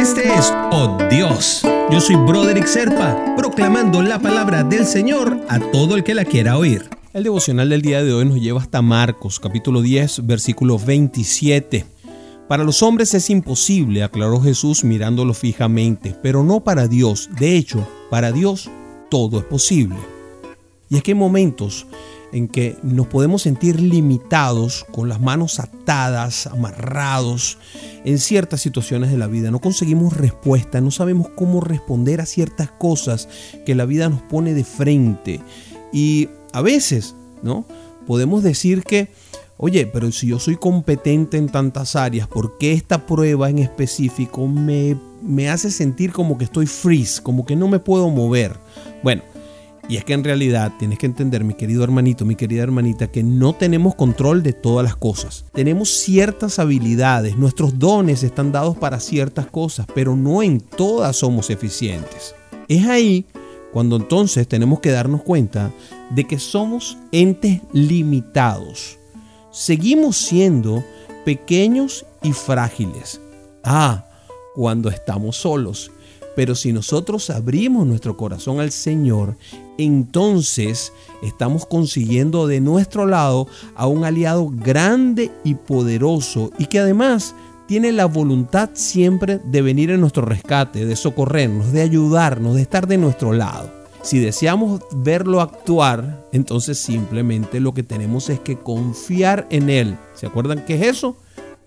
[0.00, 1.60] Este es Oh Dios.
[1.90, 6.56] Yo soy Broderick Serpa, proclamando la palabra del Señor a todo el que la quiera
[6.56, 6.88] oír.
[7.12, 11.84] El devocional del día de hoy nos lleva hasta Marcos, capítulo 10, versículo 27.
[12.48, 17.28] Para los hombres es imposible, aclaró Jesús mirándolo fijamente, pero no para Dios.
[17.38, 18.70] De hecho, para Dios
[19.10, 19.96] todo es posible.
[20.88, 21.86] Y es que hay momentos
[22.32, 27.58] en que nos podemos sentir limitados, con las manos atadas, amarrados
[28.04, 29.50] en ciertas situaciones de la vida.
[29.50, 33.28] No conseguimos respuesta, no sabemos cómo responder a ciertas cosas
[33.66, 35.40] que la vida nos pone de frente.
[35.92, 37.64] Y a veces, ¿no?
[38.06, 39.08] Podemos decir que,
[39.56, 44.46] oye, pero si yo soy competente en tantas áreas, ¿por qué esta prueba en específico
[44.46, 48.56] me, me hace sentir como que estoy freeze, como que no me puedo mover?
[49.02, 49.22] Bueno,
[49.90, 53.24] y es que en realidad tienes que entender, mi querido hermanito, mi querida hermanita, que
[53.24, 55.46] no tenemos control de todas las cosas.
[55.52, 61.50] Tenemos ciertas habilidades, nuestros dones están dados para ciertas cosas, pero no en todas somos
[61.50, 62.36] eficientes.
[62.68, 63.26] Es ahí
[63.72, 65.72] cuando entonces tenemos que darnos cuenta
[66.10, 68.96] de que somos entes limitados.
[69.50, 70.84] Seguimos siendo
[71.24, 73.20] pequeños y frágiles.
[73.64, 74.06] Ah,
[74.54, 75.90] cuando estamos solos.
[76.40, 79.36] Pero si nosotros abrimos nuestro corazón al Señor,
[79.76, 80.90] entonces
[81.22, 87.34] estamos consiguiendo de nuestro lado a un aliado grande y poderoso y que además
[87.68, 92.86] tiene la voluntad siempre de venir en nuestro rescate, de socorrernos, de ayudarnos, de estar
[92.86, 93.70] de nuestro lado.
[94.00, 99.98] Si deseamos verlo actuar, entonces simplemente lo que tenemos es que confiar en Él.
[100.14, 101.18] ¿Se acuerdan qué es eso?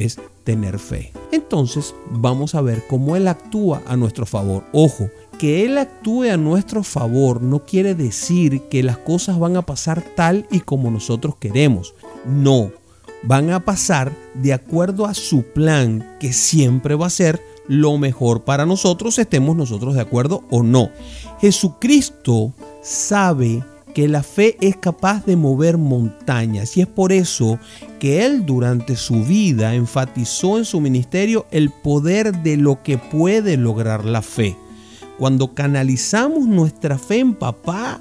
[0.00, 1.12] Es tener fe.
[1.30, 4.64] Entonces vamos a ver cómo Él actúa a nuestro favor.
[4.72, 9.62] Ojo, que Él actúe a nuestro favor no quiere decir que las cosas van a
[9.62, 11.94] pasar tal y como nosotros queremos.
[12.26, 12.70] No,
[13.22, 18.42] van a pasar de acuerdo a su plan, que siempre va a ser lo mejor
[18.42, 20.90] para nosotros, estemos nosotros de acuerdo o no.
[21.40, 22.52] Jesucristo
[22.82, 23.62] sabe
[23.94, 27.58] que la fe es capaz de mover montañas y es por eso
[27.98, 33.56] que él durante su vida enfatizó en su ministerio el poder de lo que puede
[33.56, 34.56] lograr la fe.
[35.18, 38.00] Cuando canalizamos nuestra fe en papá,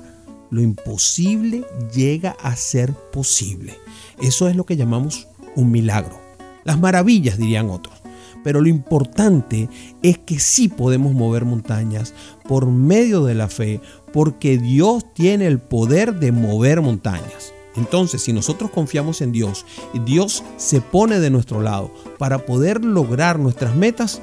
[0.49, 3.77] lo imposible llega a ser posible.
[4.21, 6.19] Eso es lo que llamamos un milagro.
[6.63, 7.98] Las maravillas, dirían otros.
[8.43, 9.69] Pero lo importante
[10.01, 12.13] es que sí podemos mover montañas
[12.47, 13.81] por medio de la fe,
[14.13, 17.53] porque Dios tiene el poder de mover montañas.
[17.75, 22.83] Entonces, si nosotros confiamos en Dios y Dios se pone de nuestro lado para poder
[22.83, 24.21] lograr nuestras metas,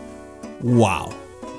[0.62, 1.08] wow,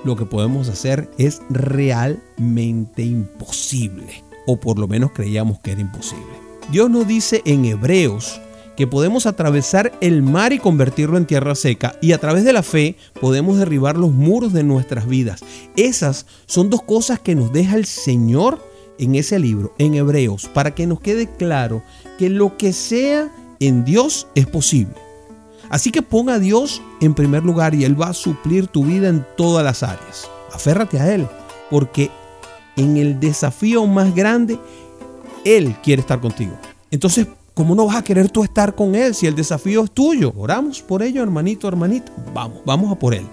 [0.04, 4.24] lo que podemos hacer es realmente imposible.
[4.46, 6.26] O por lo menos creíamos que era imposible.
[6.72, 8.40] Dios nos dice en Hebreos
[8.78, 12.62] que podemos atravesar el mar y convertirlo en tierra seca y a través de la
[12.62, 15.44] fe podemos derribar los muros de nuestras vidas.
[15.76, 18.64] Esas son dos cosas que nos deja el Señor
[19.00, 21.82] en ese libro, en Hebreos, para que nos quede claro
[22.20, 24.94] que lo que sea en Dios es posible.
[25.70, 29.10] Así que ponga a Dios en primer lugar y Él va a suplir tu vida
[29.10, 30.30] en todas las áreas.
[30.54, 31.28] Aférrate a Él,
[31.70, 32.12] porque
[32.76, 34.60] en el desafío más grande,
[35.44, 36.58] Él quiere estar contigo.
[36.92, 40.32] Entonces ¿Cómo no vas a querer tú estar con Él si el desafío es tuyo?
[40.38, 42.12] Oramos por ello, hermanito, hermanita.
[42.32, 43.26] Vamos, vamos a por Él.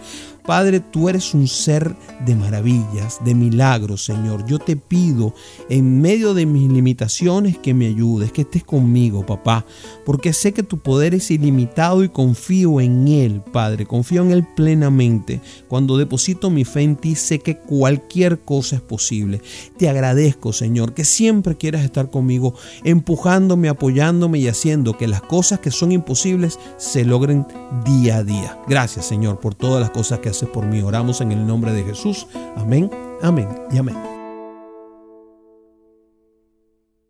[0.45, 1.97] Padre, tú eres un ser
[2.27, 4.45] de maravillas, de milagros, Señor.
[4.45, 5.35] Yo te pido
[5.71, 9.65] en medio de mis limitaciones que me ayudes, que estés conmigo, papá,
[10.05, 13.87] porque sé que tu poder es ilimitado y confío en Él, Padre.
[13.87, 15.41] Confío en Él plenamente.
[15.67, 19.41] Cuando deposito mi fe en ti, sé que cualquier cosa es posible.
[19.79, 22.55] Te agradezco, Señor, que siempre quieras estar conmigo,
[22.85, 27.47] empujándome, apoyándome y haciendo que las cosas que son imposibles se logren
[27.87, 28.59] día a día.
[28.69, 30.83] Gracias, Señor, por todas las cosas que por mí.
[30.83, 32.27] Oramos en el nombre de Jesús.
[32.57, 32.91] Amén,
[33.23, 34.14] amén y amén.